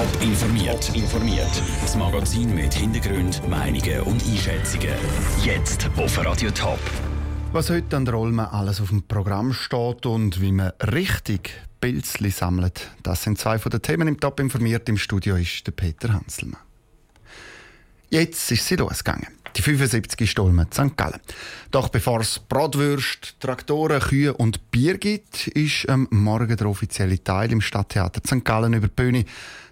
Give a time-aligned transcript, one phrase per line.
[0.00, 0.96] Top informiert.
[0.96, 1.62] informiert.
[1.82, 4.94] Das Magazin mit Hintergrund, Meinungen und Einschätzungen.
[5.44, 6.78] Jetzt auf Radio Top.
[7.52, 11.50] Was heute an der Olme alles auf dem Programm steht und wie man richtig
[11.82, 14.88] Pilzli sammelt, das sind zwei von den Themen im Top informiert.
[14.88, 16.62] Im Studio ist der Peter Hanselmann.
[18.08, 19.28] Jetzt ist sie losgegangen.
[19.56, 20.96] Die 75 Stolme St.
[20.96, 21.20] Gallen.
[21.70, 27.50] Doch bevor es Bratwürste, Traktoren, Kühe und Bier gibt, ist am Morgen der offizielle Teil
[27.52, 28.44] im Stadttheater St.
[28.44, 29.24] Gallen über die Bühne.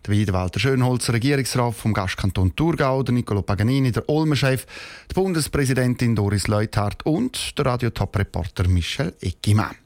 [0.06, 4.66] Der Wiedewalter Schönholzer, Regierungsrat vom Gastkanton Thurgau, der Nicolo Paganini, der Olmenchef,
[5.10, 9.76] die Bundespräsidentin Doris Leuthardt und der Radiotop-Reporter Michel Eckimann.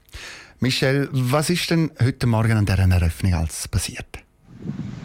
[0.61, 4.22] Michel, was ist denn heute Morgen an dieser Eröffnung alles passiert?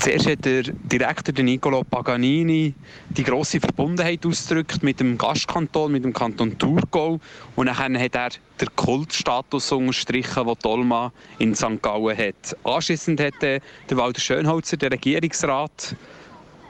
[0.07, 2.73] Zuerst hat der Direktor der Nicolo Paganini
[3.09, 7.19] die grosse Verbundenheit ausgedrückt mit dem Gastkanton, mit dem Kanton Thurgau.
[7.57, 8.29] Und dann hat er
[8.61, 11.81] den Kultstatus unterstrichen, den Tolma in St.
[11.81, 12.55] Gallen hat.
[12.63, 15.93] Anschließend hat der Walter Schönholzer, der Regierungsrat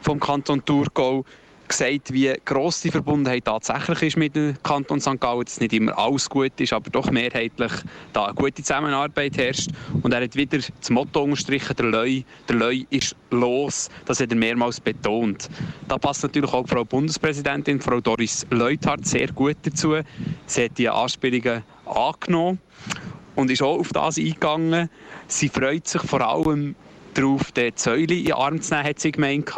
[0.01, 1.23] vom Kanton Thurgau,
[1.67, 5.19] gesagt, wie gross die Verbundenheit tatsächlich ist mit dem Kanton St.
[5.19, 7.71] Gallen, dass nicht immer alles gut ist, aber doch mehrheitlich
[8.13, 9.69] da eine gute Zusammenarbeit herrscht.
[10.01, 13.89] Und er hat wieder das Motto unterstrichen, der Leu, der Leu ist los.
[14.05, 15.49] Das hat er mehrmals betont.
[15.87, 19.95] Da passt natürlich auch Frau Bundespräsidentin, Frau Doris Leuthardt, sehr gut dazu.
[20.45, 22.59] Sie hat die Anspielungen angenommen
[23.35, 24.89] und ist auch auf das eingegangen.
[25.27, 26.75] Sie freut sich vor allem
[27.13, 29.51] darauf, den Säule in den Arm zu nehmen, hat sie gemeint.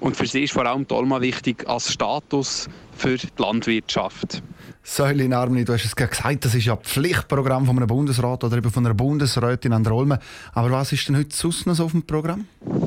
[0.00, 4.42] Und für sie ist vor allem Dolma wichtig als Status für die Landwirtschaft.
[4.82, 8.44] Säule in Arm, du hast es gerade gesagt, das ist ja Pflichtprogramm von einem Bundesrat
[8.44, 10.20] oder eben von einer Bundesrätin an der Olme.
[10.52, 12.46] Aber was ist denn heute sonst noch so auf dem Programm?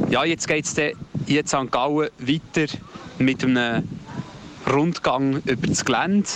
[0.09, 1.71] Ja, jetzt geht es in St.
[1.71, 2.73] Gallen weiter
[3.17, 3.83] mit einem
[4.71, 6.29] Rundgang über das Gelände.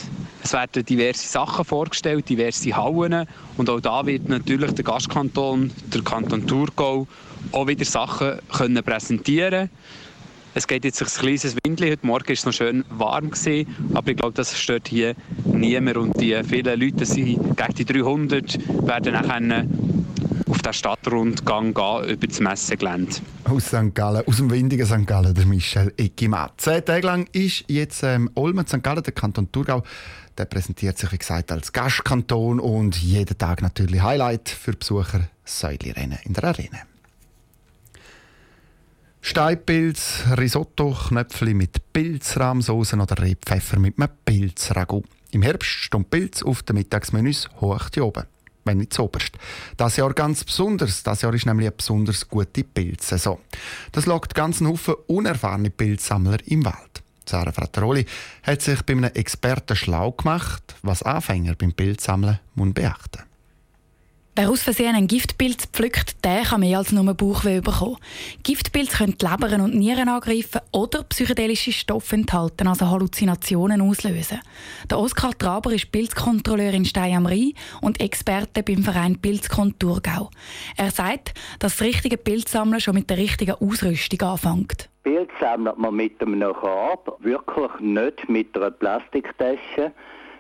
[0.44, 3.28] Es werden diverse Sachen vorgestellt, diverse Hallen.
[3.58, 7.08] Und auch da wird natürlich der Gastkanton, der Kanton Thurgau,
[7.52, 9.70] auch wieder Sachen können präsentieren
[10.56, 11.90] es geht jetzt ein kleines Windli.
[11.90, 13.32] Heute Morgen war es noch schön warm.
[13.32, 15.98] Gewesen, aber ich glaube, das stört hier niemand.
[15.98, 19.66] Und die vielen Leute, sind gegen die 300, werden nachher
[20.48, 23.16] auf den Stadtrundgang gehen über das Messegelände.
[23.46, 23.96] Aus St.
[23.96, 25.08] Gallen, aus dem windigen St.
[25.08, 26.52] Gallen, der Michel Eckimann.
[26.58, 28.84] Zehn Tage lang ist jetzt ähm, Olmen, St.
[28.84, 29.84] Gallen, der Kanton Thurgau.
[30.38, 36.20] Der präsentiert sich, wie gesagt, als Gastkanton und jeden Tag natürlich Highlight für Besucher Säulirennen
[36.24, 36.80] in der Arena.
[39.22, 45.06] Steinpilz, Risotto, Knöpfli mit Pilzrahmsoßen oder Rebpfeffer mit einem Pilzragout.
[45.32, 48.26] Im Herbst stehen Pilz auf den Mittagsmenüs hoch oben.
[48.66, 49.32] Wenn nicht zuoberst.
[49.78, 51.04] Das Jahr ganz besonders.
[51.04, 53.40] Das Jahr ist nämlich eine besonders gute Pilzsaison.
[53.92, 56.93] Das lockt ganzen Haufen unerfahrene Pilzsammler im Wald.
[57.26, 58.06] Sarah Frattaroli
[58.44, 63.34] hat sich bei einem Experten schlau gemacht, was Anfänger beim Pilzsammeln beachten müssen.
[64.36, 67.98] Wer aus Versehen einen Giftpilz pflückt, der kann mehr als nur Bauchweh bekommen.
[68.42, 74.40] Giftpilze können die Leberen und Nieren angreifen oder psychedelische Stoffe enthalten, also Halluzinationen auslösen.
[74.90, 80.32] Der Oskar Traber ist Pilzkontrolleur in Stein am Rhein und Experte beim Verein Pilzkont Thurgau.
[80.78, 84.90] Er sagt, dass das richtige Pilzsammeln schon mit der richtigen Ausrüstung anfängt.
[85.04, 89.92] Pilz sammelt man mit einem Korb, wirklich nicht mit einer Plastiktasche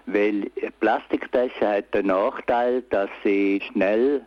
[0.06, 4.26] weil Plastiktaschen hat den Nachteil, dass sie schnell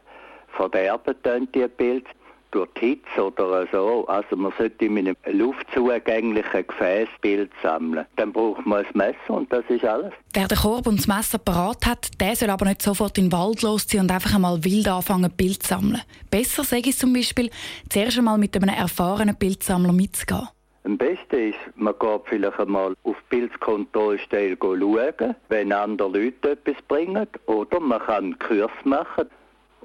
[0.48, 2.08] verderben die Pilze
[2.50, 4.06] durch die Hitze oder so.
[4.06, 8.06] Also man sollte mit einem luftzugänglichen Gefäß Bild sammeln.
[8.16, 10.12] Dann braucht man ein Messer und das ist alles.
[10.32, 13.32] Wer den Korb und das Messer parat hat, der soll aber nicht sofort in den
[13.32, 16.02] Wald losziehen und einfach einmal wild anfangen, Bild zu sammeln.
[16.30, 17.50] Besser sage ich zum Beispiel,
[17.88, 20.48] zuerst einmal mit einem erfahrenen Bildsammler mitzugehen.
[20.86, 27.26] Am besten ist, man geht vielleicht einmal auf Pilzkontrollstelle schauen, wenn andere Leute etwas bringen.
[27.46, 29.28] Oder man kann einen Kurs machen.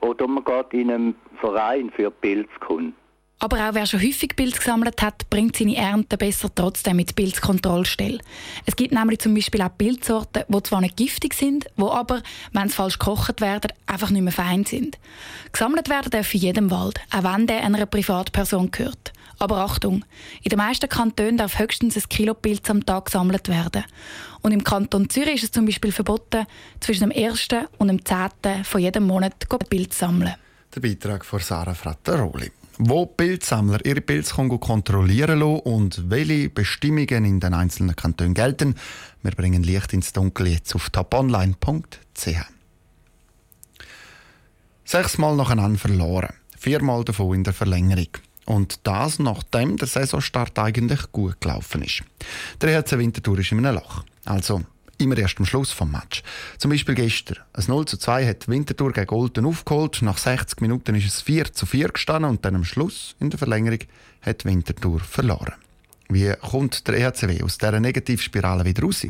[0.01, 2.95] Oder man geht in einen Verein für Pilzkunden.
[3.43, 8.19] Aber auch wer schon häufig Pilze gesammelt hat, bringt seine Ernte besser trotzdem mit Pilzkontrollstelle.
[8.67, 12.21] Es gibt nämlich zum Beispiel auch Pilzsorten, die zwar nicht giftig sind, die aber,
[12.53, 14.99] wenn sie falsch gekocht werden, einfach nicht mehr fein sind.
[15.51, 19.11] Gesammelt werden darf in jedem Wald, auch wenn der einer Privatperson gehört.
[19.41, 20.05] Aber Achtung,
[20.43, 23.83] in den meisten Kantonen darf höchstens ein Kilo Pilz am Tag gesammelt werden.
[24.41, 26.45] Und im Kanton Zürich ist es zum Beispiel verboten,
[26.79, 27.47] zwischen dem 1.
[27.79, 28.63] und dem 10.
[28.63, 30.35] von jedem Monat Pilz zu sammeln.
[30.75, 32.51] Der Beitrag von Sarah Frattaroli.
[32.77, 38.75] Wo Bildsammler ihre Pilze kontrollieren lassen und welche Bestimmungen in den einzelnen Kantonen gelten,
[39.23, 42.27] wir bringen Licht ins Dunkel jetzt auf toponline.ch.
[44.85, 48.09] Sechsmal nacheinander verloren, viermal davon in der Verlängerung.
[48.45, 52.03] Und das, nachdem der Saisonstart eigentlich gut gelaufen ist.
[52.59, 54.03] Der EHC Winterthur ist in einem Loch.
[54.25, 54.63] Also
[54.97, 56.23] immer erst am Schluss vom Match.
[56.57, 57.37] Zum Beispiel gestern.
[57.53, 60.01] Ein 0 zu 2 hat Winterthur gegen Golden aufgeholt.
[60.01, 63.39] Nach 60 Minuten ist es 4 zu 4 gestanden und dann am Schluss, in der
[63.39, 63.79] Verlängerung,
[64.21, 65.53] hat Winterthur verloren.
[66.09, 69.07] Wie kommt der EHCW aus dieser Negativspirale wieder raus?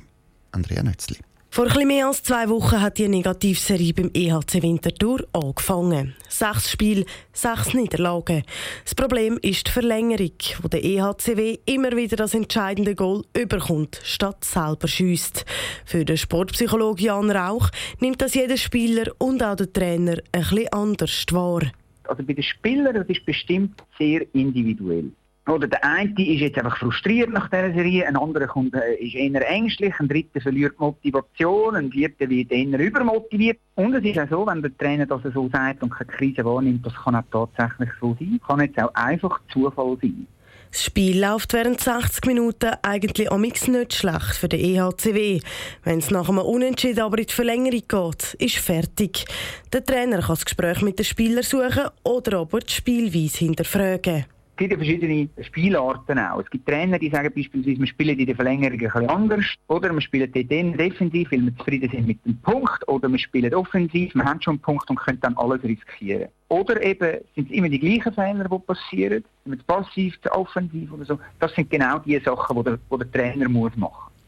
[0.51, 1.18] Andrea Nötzli.
[1.53, 6.15] Vor etwas mehr als zwei Wochen hat die Negativserie beim EHC Winterthur angefangen.
[6.30, 7.03] Sechs Spiele,
[7.33, 8.44] sechs Niederlagen.
[8.86, 10.31] Das Problem ist die Verlängerung,
[10.62, 15.44] wo der EHCW immer wieder das entscheidende Goal überkommt, statt selber schießt.
[15.83, 17.69] Für den Sportpsychologe Jan Rauch
[18.00, 21.63] nimmt das jeder Spieler und auch der Trainer ein bisschen anders wahr.
[22.06, 25.12] Also bei den Spielern das ist bestimmt sehr individuell.
[25.51, 29.15] Oder der eine ist jetzt einfach frustriert nach dieser Serie, ein anderer kommt, äh, ist
[29.15, 33.59] eher ängstlich, ein dritter verliert Motivation, ein vierter wird eher übermotiviert.
[33.75, 36.86] Und es ist auch so, wenn der Trainer das so sagt und keine Krise wahrnimmt,
[36.86, 40.25] das kann auch tatsächlich so sein, kann jetzt auch einfach Zufall sein.
[40.71, 45.42] Das Spiel läuft während 60 Minuten eigentlich amix nicht schlecht für den EHCW.
[45.83, 49.25] Wenn es nach einem Unentschieden aber in die Verlängerung geht, ist fertig.
[49.74, 54.57] Der Trainer kann das Gespräch mit den Spielern suchen oder aber die Spielweise hinterfragen es
[54.57, 56.39] gibt verschiedene Spielarten auch.
[56.42, 59.45] Es gibt Trainer, die sagen beispielsweise, wir spielen in der Verlängerung ein bisschen anders.
[59.68, 62.88] Oder wir spielen dort defensiv, weil wir zufrieden sind mit dem Punkt.
[62.88, 66.30] Oder wir spielen offensiv, wir haben schon einen Punkt und können dann alles riskieren.
[66.50, 69.24] Oder eben sind es immer die gleichen Fehler, die passieren.
[69.45, 71.19] Wir passiv, zu offensiv oder so.
[71.39, 74.20] Das sind genau die Sachen, die der, die der Trainer muss machen muss.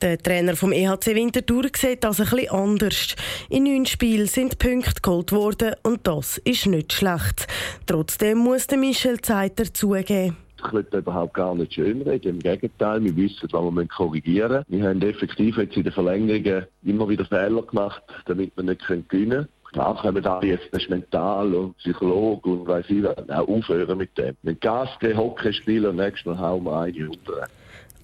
[0.00, 3.16] Der Trainer vom EHC Winterthur sieht das ein bisschen anders.
[3.48, 7.48] In neun Spielen sind Punkte geholt worden und das ist nicht schlecht.
[7.86, 10.36] Trotzdem muss der Michel Zeiter zugeben.
[10.64, 12.36] Ich will überhaupt gar nicht schönreden.
[12.36, 14.82] Im Gegenteil, wir wissen, was wir korrigieren müssen.
[14.82, 19.08] Wir haben effektiv jetzt in den Verlängerungen immer wieder Fehler gemacht, damit wir nicht gewinnen
[19.08, 19.48] können.
[19.72, 24.16] Klar können wir da jetzt das mental und Psychologe und weiss ich was, aufhören mit
[24.16, 24.36] dem.
[24.42, 27.48] Wenn Gas geben, Hockey spielen und nächstes Mal hauen wir eine runter.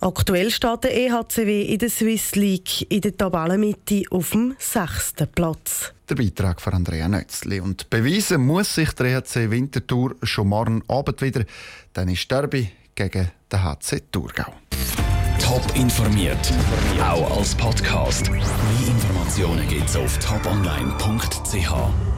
[0.05, 5.95] Aktuell steht der EHCW in der Swiss League in der Tabellenmitte auf dem sechsten Platz.
[6.11, 7.59] Der Beitrag von Andrea Nötzli.
[7.59, 11.47] Und beweisen muss sich der EHC Winterthur schon morgen Abend wieder.
[11.95, 14.53] Dann ist Derby gegen den HC Thurgau.
[15.43, 16.53] Top informiert,
[17.01, 18.31] auch als Podcast.
[18.31, 18.43] Mehr
[18.87, 22.14] Informationen gibt es auf toponline.ch.